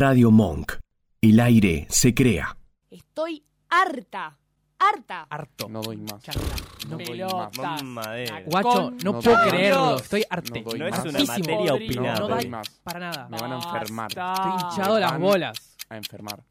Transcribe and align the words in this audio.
Radio 0.00 0.30
Monk. 0.30 0.72
El 1.20 1.38
aire 1.40 1.86
se 1.90 2.14
crea. 2.14 2.56
Estoy 2.90 3.44
harta. 3.68 4.38
Harta. 4.78 5.26
Harto. 5.28 5.68
No 5.68 5.82
doy 5.82 5.98
más. 5.98 6.22
Ya 6.22 6.32
está. 6.32 6.54
No, 6.88 6.96
doy 6.96 7.20
más. 7.22 7.82
Mamadera. 7.84 8.42
Guacho, 8.46 8.90
no, 8.92 8.96
No 9.12 9.20
puedo 9.20 9.36
doy 9.36 9.48
creerlo. 9.50 9.84
más. 9.92 10.00
Estoy 10.02 10.24
arte. 10.30 10.62
No 10.62 10.70
doy 10.70 10.78
No 10.78 10.86
es 10.86 10.90
más. 10.92 11.00
una 11.00 11.10
Hartísimo. 11.18 11.38
materia 11.38 11.72
Podrido. 11.72 11.74
opinada. 12.00 12.18
No 12.20 12.28
doy 12.28 12.40
doy 12.40 12.48
más. 12.48 12.68
para 12.82 12.98
nada. 13.00 13.28
Me 13.28 13.38
van 13.38 13.52
a 13.52 13.54
enfermar. 13.56 14.08
Estoy 14.08 14.52
hinchado 14.70 14.98
las 15.00 15.12
Van 15.12 15.20
bolas. 15.20 15.76
A 15.90 15.96
enfermar. 15.98 16.42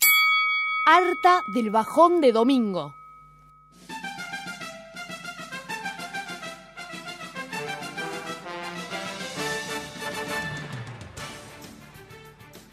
Harta 0.85 1.41
del 1.55 1.71
bajón 1.71 2.21
de 2.21 2.31
domingo. 2.31 2.93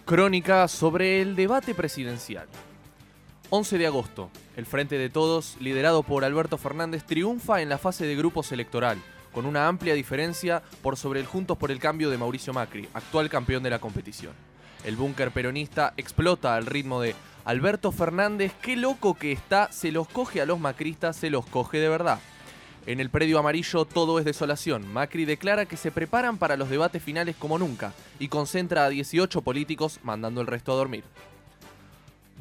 Crónica 0.07 0.69
sobre 0.69 1.21
el 1.21 1.35
debate 1.35 1.75
presidencial. 1.75 2.47
11 3.51 3.77
de 3.77 3.89
agosto. 3.89 4.31
El 4.57 4.65
Frente 4.65 4.99
de 4.99 5.11
Todos, 5.11 5.57
liderado 5.59 6.05
por 6.05 6.25
Alberto 6.25 6.59
Fernández, 6.59 7.03
triunfa 7.03 7.61
en 7.61 7.69
la 7.69 7.77
fase 7.77 8.07
de 8.07 8.15
grupos 8.15 8.53
electoral, 8.53 8.99
con 9.33 9.47
una 9.47 9.67
amplia 9.67 9.95
diferencia 9.95 10.63
por 10.81 10.97
sobre 10.97 11.19
el 11.19 11.27
Juntos 11.27 11.59
por 11.59 11.73
el 11.73 11.81
Cambio 11.81 12.09
de 12.09 12.19
Mauricio 12.19 12.53
Macri, 12.53 12.89
actual 12.95 13.29
campeón 13.29 13.65
de 13.65 13.71
la 13.71 13.81
competición. 13.81 14.33
El 14.85 14.95
búnker 14.95 15.33
peronista 15.33 15.93
explota 15.97 16.55
al 16.55 16.67
ritmo 16.67 17.01
de 17.01 17.17
Alberto 17.45 17.91
Fernández, 17.91 18.53
qué 18.63 18.77
loco 18.77 19.15
que 19.15 19.33
está, 19.33 19.73
se 19.73 19.91
los 19.91 20.07
coge 20.07 20.41
a 20.41 20.47
los 20.47 20.61
macristas, 20.61 21.17
se 21.17 21.31
los 21.31 21.45
coge 21.47 21.79
de 21.79 21.89
verdad. 21.89 22.21
En 22.87 23.01
el 23.01 23.11
predio 23.11 23.41
amarillo 23.41 23.85
todo 23.85 24.21
es 24.21 24.25
desolación. 24.25 24.87
Macri 24.93 25.25
declara 25.25 25.67
que 25.67 25.77
se 25.77 25.91
preparan 25.91 26.39
para 26.39 26.57
los 26.57 26.71
debates 26.71 27.03
finales 27.03 27.35
como 27.37 27.59
nunca 27.59 27.93
y 28.21 28.29
concentra 28.29 28.85
a 28.85 28.89
18 28.89 29.43
políticos 29.43 29.99
mandando 30.05 30.41
el 30.41 30.47
resto 30.47 30.73
a 30.73 30.77
dormir. 30.77 31.03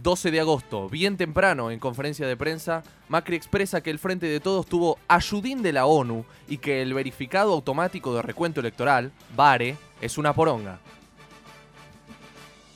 12 0.03 0.29
de 0.29 0.39
agosto, 0.39 0.87
bien 0.87 1.17
temprano, 1.17 1.71
en 1.71 1.79
conferencia 1.79 2.27
de 2.27 2.37
prensa, 2.37 2.83
Macri 3.09 3.35
expresa 3.35 3.81
que 3.81 3.89
el 3.89 3.97
Frente 3.97 4.27
de 4.27 4.39
Todos 4.39 4.67
tuvo 4.67 4.99
ayudín 5.07 5.63
de 5.63 5.73
la 5.73 5.87
ONU 5.87 6.25
y 6.47 6.59
que 6.59 6.83
el 6.83 6.93
verificado 6.93 7.53
automático 7.53 8.13
de 8.13 8.21
recuento 8.21 8.59
electoral, 8.59 9.11
VARE, 9.35 9.77
es 9.99 10.19
una 10.19 10.33
poronga. 10.33 10.79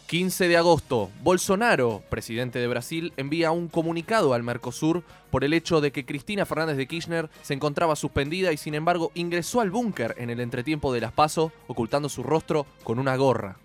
15 0.09 0.47
de 0.47 0.57
agosto, 0.57 1.11
Bolsonaro, 1.21 2.01
presidente 2.09 2.57
de 2.57 2.67
Brasil, 2.67 3.13
envía 3.15 3.51
un 3.51 3.67
comunicado 3.67 4.33
al 4.33 4.41
Mercosur 4.41 5.03
por 5.29 5.43
el 5.43 5.53
hecho 5.53 5.81
de 5.81 5.91
que 5.91 6.03
Cristina 6.03 6.47
Fernández 6.47 6.77
de 6.77 6.87
Kirchner 6.87 7.29
se 7.43 7.53
encontraba 7.53 7.95
suspendida 7.95 8.51
y 8.51 8.57
sin 8.57 8.73
embargo 8.73 9.11
ingresó 9.13 9.61
al 9.61 9.69
búnker 9.69 10.15
en 10.17 10.31
el 10.31 10.39
entretiempo 10.39 10.91
de 10.91 11.01
las 11.01 11.11
PASO, 11.11 11.51
ocultando 11.67 12.09
su 12.09 12.23
rostro 12.23 12.65
con 12.83 12.97
una 12.97 13.15
gorra. 13.17 13.57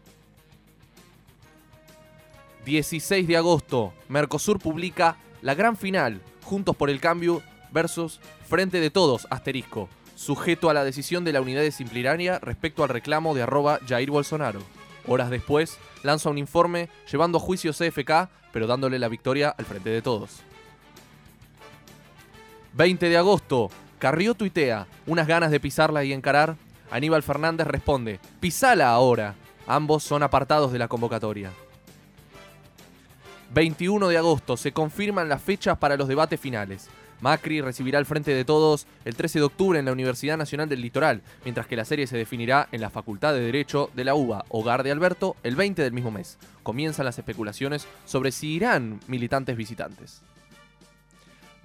16 2.66 3.26
de 3.26 3.38
agosto, 3.38 3.94
Mercosur 4.10 4.58
publica 4.58 5.16
la 5.40 5.54
gran 5.54 5.78
final, 5.78 6.20
Juntos 6.42 6.76
por 6.76 6.90
el 6.90 7.00
Cambio 7.00 7.40
versus 7.72 8.20
Frente 8.46 8.80
de 8.80 8.90
Todos, 8.90 9.26
asterisco, 9.30 9.88
sujeto 10.14 10.68
a 10.68 10.74
la 10.74 10.84
decisión 10.84 11.24
de 11.24 11.32
la 11.32 11.40
unidad 11.40 11.62
disciplinaria 11.62 12.38
respecto 12.38 12.82
al 12.82 12.90
reclamo 12.90 13.34
de 13.34 13.44
arroba 13.44 13.80
Jair 13.88 14.10
Bolsonaro. 14.10 14.60
Horas 15.06 15.30
después, 15.30 15.78
lanza 16.02 16.30
un 16.30 16.38
informe 16.38 16.88
llevando 17.10 17.38
a 17.38 17.40
juicio 17.40 17.72
CFK, 17.72 18.28
pero 18.52 18.66
dándole 18.66 18.98
la 18.98 19.08
victoria 19.08 19.50
al 19.50 19.64
Frente 19.64 19.90
de 19.90 20.02
Todos. 20.02 20.40
20 22.72 23.08
de 23.08 23.16
agosto, 23.16 23.70
Carrió 24.04 24.34
tuitea, 24.34 24.86
unas 25.06 25.26
ganas 25.26 25.50
de 25.50 25.60
pisarla 25.60 26.04
y 26.04 26.12
encarar. 26.12 26.56
Aníbal 26.90 27.22
Fernández 27.22 27.66
responde, 27.66 28.20
pisala 28.38 28.90
ahora. 28.90 29.34
Ambos 29.66 30.02
son 30.02 30.22
apartados 30.22 30.72
de 30.72 30.78
la 30.78 30.88
convocatoria. 30.88 31.50
21 33.54 34.08
de 34.08 34.18
agosto 34.18 34.58
se 34.58 34.72
confirman 34.72 35.30
las 35.30 35.40
fechas 35.40 35.78
para 35.78 35.96
los 35.96 36.06
debates 36.06 36.38
finales. 36.38 36.90
Macri 37.20 37.60
recibirá 37.60 37.98
al 37.98 38.06
Frente 38.06 38.34
de 38.34 38.44
Todos 38.44 38.86
el 39.04 39.14
13 39.14 39.38
de 39.38 39.44
octubre 39.44 39.78
en 39.78 39.84
la 39.84 39.92
Universidad 39.92 40.36
Nacional 40.36 40.68
del 40.68 40.80
Litoral, 40.80 41.22
mientras 41.44 41.66
que 41.66 41.76
la 41.76 41.84
serie 41.84 42.06
se 42.06 42.16
definirá 42.16 42.68
en 42.72 42.80
la 42.80 42.90
Facultad 42.90 43.32
de 43.32 43.40
Derecho 43.40 43.90
de 43.94 44.04
la 44.04 44.14
UBA, 44.14 44.44
hogar 44.48 44.82
de 44.82 44.92
Alberto, 44.92 45.36
el 45.42 45.56
20 45.56 45.82
del 45.82 45.92
mismo 45.92 46.10
mes. 46.10 46.38
Comienzan 46.62 47.04
las 47.04 47.18
especulaciones 47.18 47.86
sobre 48.04 48.32
si 48.32 48.52
irán 48.52 49.00
militantes 49.06 49.56
visitantes. 49.56 50.22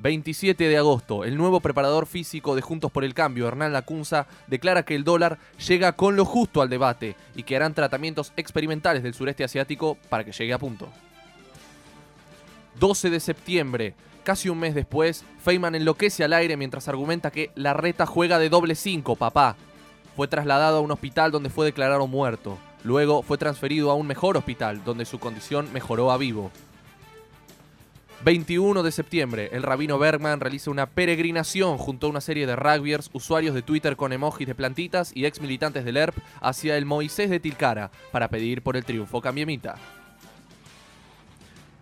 27 0.02 0.70
de 0.70 0.78
agosto, 0.78 1.26
el 1.26 1.36
nuevo 1.36 1.60
preparador 1.60 2.06
físico 2.06 2.56
de 2.56 2.62
Juntos 2.62 2.90
por 2.90 3.04
el 3.04 3.14
Cambio, 3.14 3.48
Hernán 3.50 3.74
Lacunza, 3.74 4.28
declara 4.48 4.84
que 4.84 4.96
el 4.96 5.04
dólar 5.04 5.40
llega 5.68 5.92
con 5.94 6.16
lo 6.16 6.24
justo 6.24 6.62
al 6.62 6.70
debate 6.70 7.18
y 7.36 7.44
que 7.44 7.58
harán 7.58 7.74
tratamientos 7.74 8.32
experimentales 8.38 9.04
del 9.04 9.14
sureste 9.14 9.44
asiático 9.44 9.98
para 10.08 10.24
que 10.24 10.32
llegue 10.32 10.54
a 10.54 10.58
punto. 10.58 10.88
12 12.80 13.10
de 13.10 13.20
septiembre, 13.20 13.94
casi 14.24 14.50
un 14.50 14.60
mes 14.60 14.76
después, 14.76 15.24
Feynman 15.40 15.76
enloquece 15.76 16.24
al 16.24 16.34
aire 16.34 16.58
mientras 16.58 16.88
argumenta 16.88 17.32
que 17.32 17.52
la 17.56 17.74
reta 17.74 18.06
juega 18.06 18.40
de 18.40 18.50
doble 18.50 18.76
5, 18.76 19.16
papá. 19.16 19.56
Fue 20.16 20.28
trasladado 20.28 20.78
a 20.78 20.82
un 20.82 20.92
hospital 20.92 21.32
donde 21.32 21.50
fue 21.50 21.66
declarado 21.66 22.08
muerto. 22.08 22.58
Luego 22.84 23.22
fue 23.24 23.38
transferido 23.38 23.92
a 23.92 23.96
un 23.96 24.08
mejor 24.08 24.38
hospital, 24.38 24.84
donde 24.84 25.06
su 25.06 25.20
condición 25.20 25.72
mejoró 25.74 26.12
a 26.12 26.18
vivo. 26.18 26.52
21 28.24 28.84
de 28.84 28.92
septiembre, 28.92 29.50
el 29.54 29.64
rabino 29.64 29.98
Bergman 29.98 30.42
realiza 30.42 30.72
una 30.72 30.88
peregrinación 30.88 31.78
junto 31.78 32.08
a 32.08 32.10
una 32.10 32.20
serie 32.20 32.46
de 32.46 32.58
rugbyers, 32.58 33.10
usuarios 33.14 33.56
de 33.56 33.62
Twitter 33.62 33.96
con 33.96 34.12
emojis 34.12 34.46
de 34.46 34.56
plantitas 34.56 35.12
y 35.16 35.26
ex 35.26 35.40
militantes 35.40 35.86
del 35.86 35.96
ERP 35.96 36.18
hacia 36.42 36.76
el 36.76 36.86
Moisés 36.86 37.30
de 37.30 37.40
Tilcara 37.40 37.92
para 38.12 38.28
pedir 38.28 38.62
por 38.62 38.76
el 38.76 38.84
triunfo 38.84 39.22
cambiemita. 39.22 39.76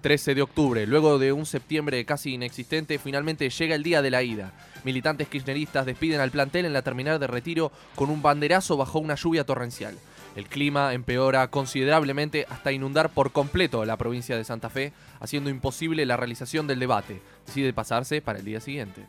13 0.08 0.36
de 0.36 0.42
octubre, 0.42 0.88
luego 0.88 1.20
de 1.20 1.34
un 1.34 1.46
septiembre 1.46 2.06
casi 2.06 2.36
inexistente, 2.36 2.98
finalmente 2.98 3.50
llega 3.50 3.76
el 3.76 3.84
día 3.84 4.02
de 4.02 4.10
la 4.10 4.24
ida. 4.24 4.54
Militantes 4.86 5.28
kirchneristas 5.28 5.86
despiden 5.86 6.22
al 6.22 6.32
plantel 6.32 6.64
en 6.64 6.72
la 6.72 6.82
terminal 6.82 7.20
de 7.20 7.28
retiro 7.28 7.74
con 7.94 8.10
un 8.10 8.22
banderazo 8.22 8.78
bajo 8.78 9.00
una 9.00 9.16
lluvia 9.16 9.44
torrencial. 9.44 9.98
El 10.38 10.46
clima 10.46 10.94
empeora 10.94 11.50
considerablemente 11.50 12.46
hasta 12.50 12.72
inundar 12.72 13.10
por 13.10 13.34
completo 13.34 13.84
la 13.84 13.98
provincia 13.98 14.38
de 14.38 14.46
Santa 14.46 14.70
Fe, 14.70 14.94
haciendo 15.20 15.50
imposible 15.50 16.06
la 16.06 16.16
realización 16.16 16.68
del 16.68 16.80
debate. 16.80 17.22
Decide 17.46 17.74
pasarse 17.74 18.22
para 18.22 18.40
el 18.40 18.46
día 18.46 18.62
siguiente. 18.62 19.06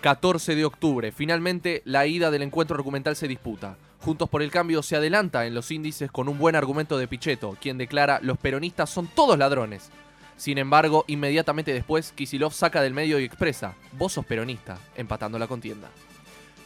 14 0.00 0.54
de 0.54 0.64
octubre, 0.64 1.10
finalmente 1.10 1.82
la 1.86 2.06
ida 2.06 2.30
del 2.30 2.42
encuentro 2.42 2.76
argumental 2.76 3.16
se 3.16 3.26
disputa. 3.26 3.78
Juntos 4.04 4.28
por 4.28 4.42
el 4.42 4.50
Cambio 4.50 4.82
se 4.82 4.96
adelanta 4.96 5.46
en 5.46 5.54
los 5.54 5.70
índices 5.70 6.10
con 6.10 6.28
un 6.28 6.36
buen 6.36 6.56
argumento 6.56 6.98
de 6.98 7.08
Pichetto, 7.08 7.56
quien 7.58 7.78
declara 7.78 8.18
los 8.20 8.36
peronistas 8.36 8.90
son 8.90 9.06
todos 9.06 9.38
ladrones. 9.38 9.90
Sin 10.36 10.58
embargo, 10.58 11.06
inmediatamente 11.06 11.72
después, 11.72 12.12
Kisilov 12.12 12.52
saca 12.52 12.82
del 12.82 12.92
medio 12.92 13.18
y 13.18 13.24
expresa, 13.24 13.76
vos 13.92 14.12
sos 14.12 14.26
peronista, 14.26 14.76
empatando 14.94 15.38
la 15.38 15.46
contienda. 15.46 15.88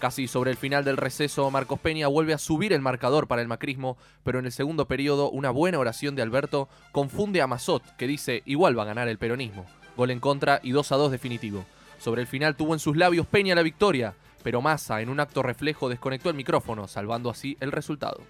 Casi 0.00 0.26
sobre 0.26 0.50
el 0.50 0.56
final 0.56 0.84
del 0.84 0.96
receso, 0.96 1.48
Marcos 1.52 1.78
Peña 1.78 2.08
vuelve 2.08 2.34
a 2.34 2.38
subir 2.38 2.72
el 2.72 2.80
marcador 2.80 3.28
para 3.28 3.40
el 3.40 3.46
macrismo, 3.46 3.96
pero 4.24 4.40
en 4.40 4.46
el 4.46 4.52
segundo 4.52 4.88
periodo, 4.88 5.30
una 5.30 5.52
buena 5.52 5.78
oración 5.78 6.16
de 6.16 6.22
Alberto 6.22 6.68
confunde 6.90 7.40
a 7.40 7.46
Mazot, 7.46 7.84
que 7.96 8.08
dice 8.08 8.42
igual 8.46 8.76
va 8.76 8.82
a 8.82 8.86
ganar 8.86 9.06
el 9.06 9.18
peronismo. 9.18 9.64
Gol 9.96 10.10
en 10.10 10.18
contra 10.18 10.58
y 10.64 10.72
2 10.72 10.90
a 10.90 10.96
2 10.96 11.12
definitivo. 11.12 11.64
Sobre 12.00 12.20
el 12.20 12.26
final 12.26 12.56
tuvo 12.56 12.74
en 12.74 12.80
sus 12.80 12.96
labios 12.96 13.28
Peña 13.28 13.54
la 13.54 13.62
victoria, 13.62 14.14
pero 14.42 14.60
Massa, 14.60 15.00
en 15.00 15.08
un 15.08 15.20
acto 15.20 15.42
reflejo, 15.42 15.88
desconectó 15.88 16.30
el 16.30 16.36
micrófono, 16.36 16.88
salvando 16.88 17.30
así 17.30 17.56
el 17.60 17.72
resultado. 17.72 18.20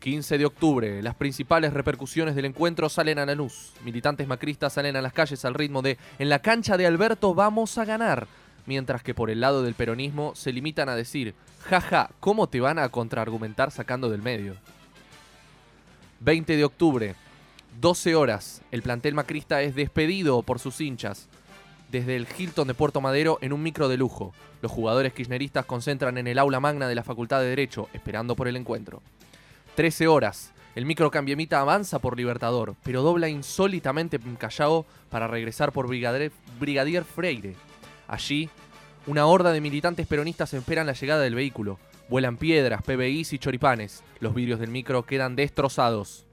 15 0.00 0.38
de 0.38 0.46
octubre, 0.46 1.02
las 1.02 1.14
principales 1.14 1.72
repercusiones 1.72 2.34
del 2.34 2.44
encuentro 2.44 2.88
salen 2.88 3.18
a 3.18 3.26
la 3.26 3.34
luz. 3.34 3.72
Militantes 3.84 4.28
macristas 4.28 4.74
salen 4.74 4.96
a 4.96 5.02
las 5.02 5.12
calles 5.12 5.44
al 5.44 5.54
ritmo 5.54 5.82
de 5.82 5.98
En 6.18 6.28
la 6.28 6.40
cancha 6.40 6.76
de 6.76 6.86
Alberto 6.86 7.34
vamos 7.34 7.78
a 7.78 7.84
ganar, 7.84 8.28
mientras 8.66 9.02
que 9.02 9.14
por 9.14 9.30
el 9.30 9.40
lado 9.40 9.62
del 9.62 9.74
peronismo 9.74 10.34
se 10.34 10.52
limitan 10.52 10.88
a 10.88 10.96
decir, 10.96 11.34
jaja, 11.64 12.10
¿cómo 12.20 12.48
te 12.48 12.60
van 12.60 12.78
a 12.78 12.88
contraargumentar 12.88 13.70
sacando 13.70 14.10
del 14.10 14.22
medio? 14.22 14.56
20 16.20 16.56
de 16.56 16.64
octubre, 16.64 17.14
12 17.80 18.14
horas, 18.14 18.62
el 18.70 18.82
plantel 18.82 19.14
macrista 19.14 19.62
es 19.62 19.74
despedido 19.74 20.42
por 20.42 20.58
sus 20.58 20.80
hinchas 20.80 21.28
desde 21.90 22.16
el 22.16 22.26
Hilton 22.36 22.68
de 22.68 22.74
Puerto 22.74 23.00
Madero 23.00 23.38
en 23.40 23.52
un 23.52 23.62
micro 23.62 23.88
de 23.88 23.96
lujo. 23.96 24.32
Los 24.62 24.72
jugadores 24.72 25.12
kirchneristas 25.12 25.66
concentran 25.66 26.18
en 26.18 26.26
el 26.26 26.38
aula 26.38 26.60
magna 26.60 26.88
de 26.88 26.94
la 26.94 27.04
Facultad 27.04 27.40
de 27.40 27.48
Derecho, 27.48 27.88
esperando 27.92 28.36
por 28.36 28.48
el 28.48 28.56
encuentro. 28.56 29.02
13 29.74 30.06
horas. 30.08 30.52
El 30.74 30.84
micro 30.84 31.10
cambiemita 31.10 31.60
avanza 31.60 31.98
por 31.98 32.16
Libertador, 32.16 32.76
pero 32.82 33.02
dobla 33.02 33.28
insólitamente 33.28 34.16
en 34.16 34.36
Callao 34.36 34.84
para 35.08 35.26
regresar 35.26 35.72
por 35.72 35.88
Brigadier, 35.88 36.32
Brigadier 36.60 37.04
Freire. 37.04 37.56
Allí, 38.08 38.50
una 39.06 39.26
horda 39.26 39.52
de 39.52 39.60
militantes 39.60 40.06
peronistas 40.06 40.52
esperan 40.52 40.86
la 40.86 40.92
llegada 40.92 41.22
del 41.22 41.34
vehículo. 41.34 41.78
Vuelan 42.08 42.36
piedras, 42.36 42.82
PBIs 42.82 43.32
y 43.32 43.38
choripanes. 43.38 44.02
Los 44.20 44.34
vidrios 44.34 44.60
del 44.60 44.70
micro 44.70 45.04
quedan 45.04 45.34
destrozados. 45.34 46.26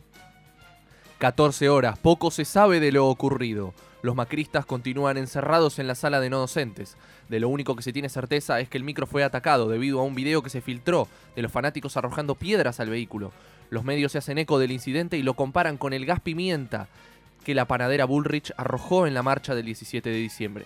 14 1.20 1.70
horas. 1.70 1.98
Poco 1.98 2.30
se 2.32 2.44
sabe 2.44 2.80
de 2.80 2.92
lo 2.92 3.08
ocurrido. 3.08 3.74
Los 4.04 4.16
macristas 4.16 4.66
continúan 4.66 5.16
encerrados 5.16 5.80
en 5.80 5.88
la 5.88 5.96
sala 5.96 6.20
de 6.20 6.30
no 6.30 6.38
docentes. 6.38 6.98
De 7.30 7.40
lo 7.40 7.48
único 7.48 7.74
que 7.78 7.84
se 7.84 7.94
tiene 7.94 8.10
certeza 8.10 8.60
es 8.60 8.68
que 8.68 8.78
el 8.78 8.84
micro 8.84 9.08
fue 9.08 9.24
atacado 9.24 9.70
debido 9.70 10.02
a 10.02 10.04
un 10.04 10.14
video 10.14 10.44
que 10.44 10.50
se 10.50 10.60
filtró 10.60 11.08
de 11.38 11.42
los 11.42 11.54
fanáticos 11.54 11.96
arrojando 11.96 12.36
piedras 12.36 12.82
al 12.82 12.90
vehículo. 12.90 13.32
Los 13.70 13.86
medios 13.86 14.12
se 14.12 14.18
hacen 14.18 14.38
eco 14.38 14.60
del 14.60 14.74
incidente 14.74 15.18
y 15.18 15.24
lo 15.24 15.36
comparan 15.36 15.78
con 15.78 15.94
el 15.94 16.06
gas 16.06 16.20
pimienta 16.20 16.90
que 17.46 17.56
la 17.56 17.66
panadera 17.66 18.04
Bullrich 18.04 18.52
arrojó 18.58 19.08
en 19.08 19.14
la 19.14 19.24
marcha 19.24 19.56
del 19.56 19.68
17 19.68 20.10
de 20.10 20.18
diciembre. 20.18 20.66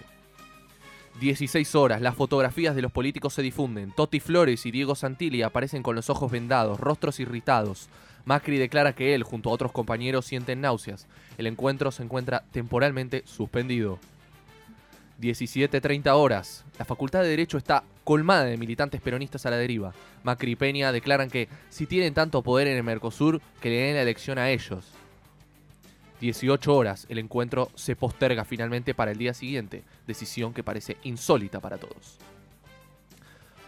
16 1.19 1.75
horas, 1.75 2.01
las 2.01 2.15
fotografías 2.15 2.75
de 2.75 2.81
los 2.81 2.91
políticos 2.91 3.35
se 3.35 3.43
difunden. 3.43 3.91
Totti 3.91 4.19
Flores 4.19 4.65
y 4.65 4.71
Diego 4.71 4.95
Santilli 4.95 5.43
aparecen 5.43 5.83
con 5.83 5.95
los 5.95 6.09
ojos 6.09 6.31
vendados, 6.31 6.79
rostros 6.79 7.19
irritados. 7.19 7.87
Macri 8.27 8.57
declara 8.57 8.93
que 8.93 9.15
él, 9.15 9.23
junto 9.23 9.49
a 9.49 9.53
otros 9.53 9.71
compañeros, 9.71 10.25
sienten 10.25 10.59
náuseas. 10.59 11.07
El 11.37 11.47
encuentro 11.47 11.91
se 11.91 12.03
encuentra 12.03 12.43
temporalmente 12.51 13.23
suspendido. 13.25 13.99
17.30 15.21 16.11
horas. 16.13 16.65
La 16.77 16.83
Facultad 16.83 17.21
de 17.21 17.29
Derecho 17.29 17.57
está 17.57 17.85
colmada 18.03 18.43
de 18.43 18.57
militantes 18.57 18.99
peronistas 18.99 19.45
a 19.45 19.49
la 19.49 19.55
deriva. 19.55 19.93
Macri 20.23 20.51
y 20.51 20.55
Peña 20.57 20.91
declaran 20.91 21.29
que 21.29 21.47
si 21.69 21.85
tienen 21.85 22.13
tanto 22.13 22.41
poder 22.41 22.67
en 22.67 22.75
el 22.75 22.83
Mercosur, 22.83 23.41
que 23.61 23.69
le 23.69 23.77
den 23.77 23.95
la 23.95 24.01
elección 24.01 24.37
a 24.37 24.49
ellos. 24.49 24.91
18 26.19 26.75
horas. 26.75 27.05
El 27.07 27.19
encuentro 27.19 27.71
se 27.75 27.95
posterga 27.95 28.43
finalmente 28.43 28.93
para 28.93 29.11
el 29.11 29.17
día 29.17 29.33
siguiente, 29.33 29.85
decisión 30.05 30.53
que 30.53 30.63
parece 30.63 30.97
insólita 31.03 31.61
para 31.61 31.77
todos. 31.77 32.17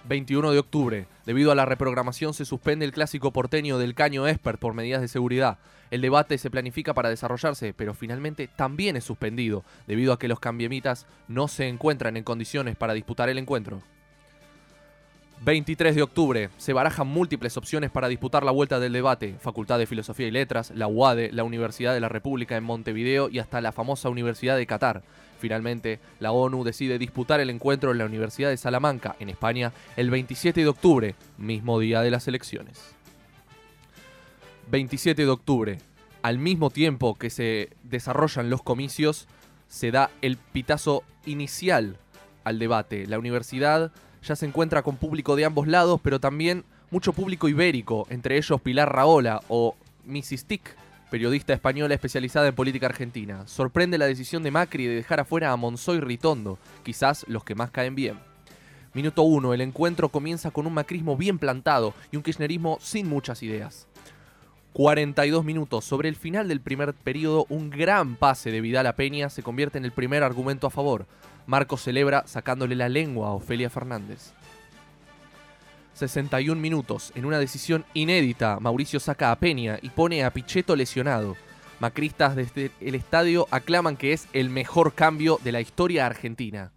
21 0.08 0.52
de 0.52 0.60
octubre. 0.60 1.06
Debido 1.26 1.52
a 1.52 1.56
la 1.56 1.66
reprogramación 1.66 2.34
se 2.34 2.46
suspende 2.46 2.86
el 2.86 2.92
clásico 2.92 3.32
porteño 3.32 3.78
del 3.78 3.96
Caño 3.96 4.28
Expert 4.28 4.60
por 4.60 4.74
medidas 4.74 5.02
de 5.02 5.08
seguridad. 5.08 5.58
El 5.92 6.02
debate 6.02 6.38
se 6.38 6.52
planifica 6.52 6.94
para 6.94 7.10
desarrollarse, 7.10 7.74
pero 7.74 7.94
finalmente 7.94 8.48
también 8.48 8.96
es 8.96 9.04
suspendido, 9.04 9.64
debido 9.88 10.14
a 10.14 10.20
que 10.20 10.28
los 10.28 10.40
cambiemitas 10.40 11.08
no 11.28 11.48
se 11.48 11.68
encuentran 11.68 12.18
en 12.18 12.24
condiciones 12.24 12.76
para 12.76 12.94
disputar 12.94 13.30
el 13.30 13.38
encuentro. 13.38 13.82
23 15.42 15.96
de 15.96 16.02
octubre. 16.02 16.50
Se 16.58 16.74
barajan 16.74 17.08
múltiples 17.08 17.56
opciones 17.56 17.92
para 17.92 18.10
disputar 18.10 18.44
la 18.44 18.52
vuelta 18.52 18.80
del 18.80 18.92
debate. 18.92 19.36
Facultad 19.40 19.80
de 19.80 19.86
Filosofía 19.86 20.28
y 20.28 20.32
Letras, 20.32 20.72
la 20.76 20.88
UADE, 20.88 21.32
la 21.32 21.46
Universidad 21.46 21.94
de 21.94 22.02
la 22.02 22.10
República 22.10 22.58
en 22.58 22.66
Montevideo 22.66 23.30
y 23.30 23.40
hasta 23.40 23.62
la 23.62 23.72
famosa 23.72 24.10
Universidad 24.10 24.58
de 24.58 24.68
Qatar. 24.68 25.02
Finalmente, 25.40 26.00
la 26.20 26.32
ONU 26.32 26.64
decide 26.64 27.00
disputar 27.00 27.40
el 27.40 27.50
encuentro 27.50 27.92
en 27.92 27.98
la 27.98 28.06
Universidad 28.06 28.50
de 28.50 28.58
Salamanca, 28.58 29.16
en 29.20 29.30
España, 29.30 29.72
el 29.96 30.10
27 30.10 30.62
de 30.62 30.68
octubre, 30.68 31.16
mismo 31.38 31.80
día 31.80 32.02
de 32.02 32.12
las 32.12 32.28
elecciones. 32.28 32.94
27 34.70 35.24
de 35.24 35.30
octubre. 35.30 35.78
Al 36.22 36.38
mismo 36.38 36.70
tiempo 36.70 37.16
que 37.16 37.30
se 37.30 37.70
desarrollan 37.84 38.50
los 38.50 38.62
comicios, 38.62 39.28
se 39.70 39.92
da 39.92 40.12
el 40.22 40.36
pitazo 40.38 41.04
inicial 41.26 41.98
al 42.44 42.60
debate. 42.60 43.08
La 43.08 43.18
universidad 43.18 43.92
ya 44.22 44.36
se 44.36 44.46
encuentra 44.46 44.84
con 44.84 44.98
público 44.98 45.38
de 45.38 45.46
ambos 45.46 45.68
lados, 45.68 46.02
pero 46.04 46.20
también 46.20 46.66
mucho 46.92 47.14
público 47.14 47.48
ibérico, 47.48 48.08
entre 48.10 48.38
ellos 48.38 48.60
Pilar 48.62 48.94
Raola 48.94 49.42
o 49.48 49.76
Mrs. 50.06 50.46
Tick, 50.46 50.76
periodista 51.10 51.54
española 51.54 51.94
especializada 51.94 52.48
en 52.48 52.56
política 52.56 52.86
argentina. 52.86 53.48
Sorprende 53.48 53.98
la 53.98 54.06
decisión 54.06 54.44
de 54.44 54.52
Macri 54.52 54.86
de 54.86 54.96
dejar 54.96 55.20
afuera 55.20 55.52
a 55.52 55.56
Monzoy 55.56 56.00
Ritondo, 56.00 56.60
quizás 56.84 57.26
los 57.28 57.44
que 57.44 57.56
más 57.56 57.72
caen 57.72 57.96
bien. 57.96 58.20
Minuto 58.94 59.24
1, 59.24 59.54
el 59.54 59.62
encuentro 59.62 60.10
comienza 60.10 60.52
con 60.52 60.66
un 60.66 60.74
macrismo 60.74 61.16
bien 61.16 61.38
plantado 61.38 61.94
y 62.12 62.18
un 62.18 62.24
kirchnerismo 62.24 62.78
sin 62.82 63.08
muchas 63.08 63.44
ideas. 63.44 63.88
42 64.74 65.44
minutos. 65.44 65.86
Sobre 65.86 66.10
el 66.10 66.16
final 66.16 66.48
del 66.48 66.62
primer 66.62 66.94
periodo, 66.94 67.46
un 67.50 67.70
gran 67.70 68.16
pase 68.16 68.52
de 68.52 68.62
Vidal 68.62 68.88
a 68.88 68.96
Peña 68.96 69.30
se 69.30 69.44
convierte 69.44 69.78
en 69.78 69.86
el 69.86 69.92
primer 69.92 70.24
argumento 70.24 70.68
a 70.68 70.72
favor. 70.72 71.06
Marcos 71.48 71.82
celebra 71.82 72.24
sacándole 72.28 72.76
la 72.76 72.90
lengua 72.90 73.30
a 73.30 73.34
Ofelia 73.34 73.70
Fernández. 73.70 74.34
61 76.00 76.60
minutos. 76.60 77.12
En 77.14 77.26
una 77.26 77.40
decisión 77.40 77.86
inédita, 77.94 78.60
Mauricio 78.60 79.00
saca 79.00 79.32
a 79.32 79.40
Peña 79.40 79.80
y 79.82 79.90
pone 79.90 80.24
a 80.24 80.32
Pichetto 80.32 80.76
lesionado. 80.76 81.36
Macristas 81.80 82.36
desde 82.36 82.72
el 82.80 82.96
estadio 82.96 83.48
aclaman 83.52 83.98
que 83.98 84.14
es 84.14 84.28
el 84.34 84.50
mejor 84.50 84.94
cambio 84.94 85.40
de 85.44 85.52
la 85.52 85.62
historia 85.62 86.06
argentina. 86.06 86.72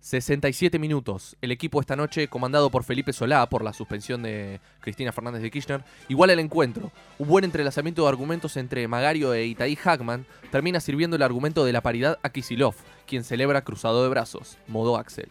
67 0.00 0.78
minutos. 0.78 1.36
El 1.40 1.50
equipo 1.50 1.80
esta 1.80 1.96
noche, 1.96 2.28
comandado 2.28 2.70
por 2.70 2.84
Felipe 2.84 3.12
Solá 3.12 3.48
por 3.48 3.64
la 3.64 3.72
suspensión 3.72 4.22
de 4.22 4.60
Cristina 4.80 5.12
Fernández 5.12 5.42
de 5.42 5.50
Kirchner, 5.50 5.84
igual 6.08 6.30
el 6.30 6.38
encuentro. 6.38 6.92
Un 7.18 7.28
buen 7.28 7.44
entrelazamiento 7.44 8.02
de 8.02 8.08
argumentos 8.08 8.56
entre 8.56 8.86
Magario 8.86 9.34
e 9.34 9.46
Itaí 9.46 9.74
Hackman 9.76 10.26
termina 10.50 10.80
sirviendo 10.80 11.16
el 11.16 11.22
argumento 11.22 11.64
de 11.64 11.72
la 11.72 11.80
paridad 11.80 12.18
a 12.22 12.30
Kisilov, 12.30 12.74
quien 13.06 13.24
celebra 13.24 13.62
cruzado 13.62 14.02
de 14.02 14.08
brazos, 14.08 14.58
modo 14.68 14.96
Axel. 14.96 15.28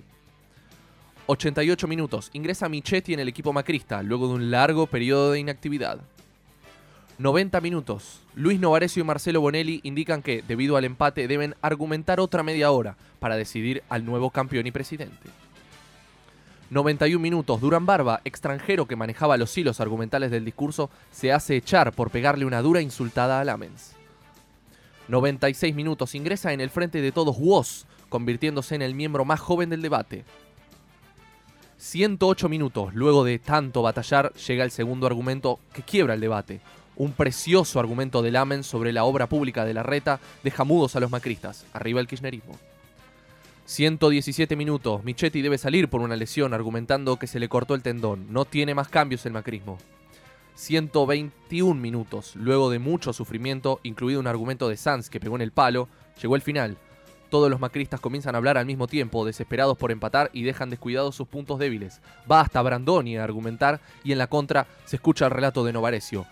88 1.28 1.88
minutos. 1.88 2.30
Ingresa 2.34 2.70
Michetti 2.70 3.14
en 3.14 3.20
el 3.20 3.28
equipo 3.28 3.52
macrista, 3.52 4.04
luego 4.04 4.28
de 4.28 4.36
un 4.36 4.52
largo 4.52 4.86
periodo 4.86 5.32
de 5.32 5.40
inactividad. 5.40 6.00
90 7.18 7.62
minutos. 7.62 8.22
Luis 8.36 8.60
Novarecio 8.60 9.02
y 9.02 9.06
Marcelo 9.06 9.42
Bonelli 9.42 9.80
indican 9.84 10.22
que, 10.22 10.44
debido 10.48 10.78
al 10.78 10.84
empate, 10.84 11.28
deben 11.28 11.56
argumentar 11.62 12.20
otra 12.20 12.44
media 12.44 12.72
hora 12.72 12.98
para 13.20 13.38
decidir 13.38 13.82
al 13.90 14.06
nuevo 14.06 14.30
campeón 14.30 14.68
y 14.68 14.72
presidente. 14.72 15.30
91 16.70 17.20
minutos. 17.20 17.62
Durán 17.62 17.86
Barba, 17.86 18.22
extranjero 18.26 18.86
que 18.86 18.96
manejaba 18.96 19.38
los 19.38 19.58
hilos 19.58 19.80
argumentales 19.80 20.30
del 20.30 20.46
discurso, 20.46 20.90
se 21.12 21.32
hace 21.32 21.56
echar 21.56 21.94
por 21.94 22.12
pegarle 22.12 22.46
una 22.46 22.62
dura 22.62 22.82
insultada 22.82 23.40
a 23.40 23.44
Lamens. 23.46 23.96
96 25.08 25.74
minutos. 25.74 26.14
Ingresa 26.14 26.54
en 26.54 26.62
el 26.62 26.70
frente 26.70 27.02
de 27.02 27.12
todos 27.12 27.38
Woz, 27.40 27.86
convirtiéndose 28.10 28.76
en 28.76 28.82
el 28.82 28.94
miembro 28.94 29.26
más 29.26 29.40
joven 29.40 29.70
del 29.70 29.82
debate. 29.82 30.26
108 31.86 32.50
minutos. 32.50 32.96
Luego 32.96 33.24
de 33.24 33.38
tanto 33.38 33.84
batallar, 33.84 34.34
llega 34.34 34.64
el 34.64 34.72
segundo 34.72 35.06
argumento 35.06 35.60
que 35.72 35.84
quiebra 35.84 36.16
el 36.16 36.20
debate. 36.20 36.60
Un 36.96 37.12
precioso 37.12 37.80
argumento 37.80 38.24
de 38.24 38.32
Lamen 38.32 38.64
sobre 38.64 38.92
la 38.92 39.04
obra 39.04 39.30
pública 39.30 39.66
de 39.66 39.76
la 39.76 39.84
reta 39.84 40.20
deja 40.44 40.64
mudos 40.64 40.96
a 40.96 41.00
los 41.00 41.12
macristas. 41.12 41.64
Arriba 41.74 42.00
el 42.00 42.08
kirchnerismo. 42.08 42.58
117 43.66 44.56
minutos. 44.56 45.04
Michetti 45.04 45.44
debe 45.44 45.60
salir 45.60 45.88
por 45.88 46.02
una 46.02 46.16
lesión 46.16 46.56
argumentando 46.56 47.18
que 47.18 47.28
se 47.28 47.40
le 47.40 47.50
cortó 47.50 47.76
el 47.76 47.84
tendón. 47.84 48.34
No 48.34 48.46
tiene 48.46 48.74
más 48.74 48.88
cambios 48.88 49.24
el 49.28 49.34
macrismo. 49.34 49.78
121 50.56 51.80
minutos. 51.80 52.36
Luego 52.36 52.72
de 52.72 52.80
mucho 52.80 53.14
sufrimiento, 53.14 53.80
incluido 53.84 54.20
un 54.20 54.28
argumento 54.28 54.70
de 54.70 54.78
Sanz 54.78 55.12
que 55.12 55.20
pegó 55.20 55.36
en 55.36 55.44
el 55.44 55.52
palo, 55.52 55.88
llegó 56.20 56.36
el 56.36 56.42
final. 56.42 56.78
Todos 57.30 57.50
los 57.50 57.60
macristas 57.60 58.00
comienzan 58.00 58.36
a 58.36 58.38
hablar 58.38 58.58
al 58.58 58.66
mismo 58.66 58.88
tiempo, 58.88 59.26
desesperados 59.26 59.78
por 59.78 59.92
empatar 59.92 60.30
y 60.34 60.44
dejan 60.44 60.70
descuidados 60.70 61.16
sus 61.16 61.28
puntos 61.28 61.60
débiles. 61.60 62.02
Va 62.32 62.42
hasta 62.42 62.62
Brandoni 62.62 63.18
a 63.18 63.24
argumentar 63.24 63.80
y 64.04 64.12
en 64.12 64.18
la 64.18 64.28
contra 64.28 64.68
se 64.86 64.96
escucha 64.96 65.26
el 65.26 65.32
relato 65.32 65.64
de 65.64 65.74
Novarecio. 65.74 66.26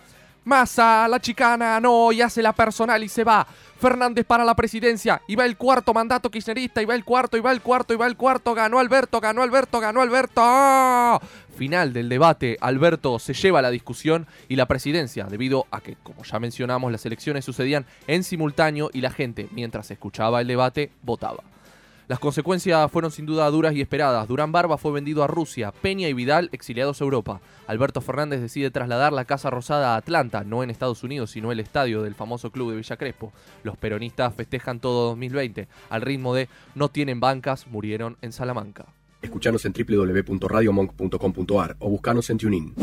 Massa, 0.46 1.08
la 1.08 1.22
chicana, 1.22 1.80
no, 1.80 2.12
y 2.12 2.22
hace 2.22 2.42
la 2.42 2.52
personal 2.52 3.02
y 3.02 3.08
se 3.08 3.24
va. 3.24 3.48
Fernández 3.80 4.26
para 4.26 4.46
la 4.46 4.56
presidencia, 4.56 5.22
y 5.28 5.36
va 5.36 5.46
el 5.46 5.58
cuarto 5.58 5.94
mandato 5.94 6.30
kirchnerista, 6.30 6.82
y 6.82 6.86
va 6.86 6.96
el 6.96 7.04
cuarto, 7.04 7.38
y 7.38 7.42
va 7.42 7.52
el 7.52 7.62
cuarto, 7.62 7.94
y 7.94 7.98
va 7.98 8.08
el 8.08 8.16
cuarto, 8.16 8.54
ganó 8.54 8.80
Alberto, 8.80 9.20
ganó 9.20 9.42
Alberto, 9.42 9.80
ganó 9.80 10.02
Alberto. 10.02 11.22
Final 11.56 11.94
del 11.94 12.10
debate, 12.10 12.58
Alberto 12.62 13.20
se 13.20 13.34
lleva 13.34 13.62
la 13.62 13.70
discusión 13.70 14.26
y 14.50 14.56
la 14.56 14.66
presidencia, 14.66 15.26
debido 15.26 15.68
a 15.70 15.82
que, 15.82 15.96
como 16.02 16.24
ya 16.24 16.40
mencionamos, 16.40 16.92
las 16.92 17.06
elecciones 17.06 17.46
sucedían 17.46 17.86
en 18.08 18.24
simultáneo 18.24 18.90
y 18.92 19.02
la 19.02 19.12
gente, 19.12 19.48
mientras 19.52 19.92
escuchaba 19.92 20.42
el 20.42 20.48
debate, 20.48 20.92
votaba. 21.04 21.44
Las 22.08 22.20
consecuencias 22.20 22.92
fueron 22.92 23.12
sin 23.12 23.26
duda 23.26 23.50
duras 23.50 23.74
y 23.76 23.82
esperadas. 23.82 24.28
Durán 24.28 24.52
Barba 24.52 24.78
fue 24.78 24.92
vendido 24.92 25.24
a 25.24 25.28
Rusia, 25.28 25.72
Peña 25.72 26.10
y 26.10 26.14
Vidal 26.14 26.50
exiliados 26.52 27.00
a 27.00 27.04
Europa. 27.06 27.40
Alberto 27.66 28.02
Fernández 28.02 28.42
decide 28.42 28.72
trasladar 28.72 29.14
la 29.14 29.24
Casa 29.24 29.50
Rosada 29.50 29.94
a 29.94 29.98
Atlanta, 29.98 30.44
no 30.44 30.64
en 30.64 30.70
Estados 30.70 31.04
Unidos, 31.04 31.32
sino 31.32 31.52
el 31.52 31.62
estadio 31.62 32.02
del 32.02 32.16
famoso 32.16 32.52
club 32.52 32.72
de 32.72 32.78
Villa 32.78 32.98
Crespo. 32.98 33.32
Los 33.64 33.78
peronistas 33.78 34.34
festejan 34.36 34.82
todo 34.82 35.10
2020 35.10 35.70
al 35.90 36.02
ritmo 36.02 36.34
de 36.34 36.50
No 36.76 36.90
tienen 36.90 37.22
bancas, 37.22 37.68
murieron 37.68 38.18
en 38.22 38.34
Salamanca. 38.34 38.86
Escuchanos 39.24 39.66
en 39.66 39.74
www.radiomonk.com.ar 39.74 41.78
o 41.80 41.90
buscanos 41.90 42.30
en 42.30 42.38
TuneIn. 42.38 42.76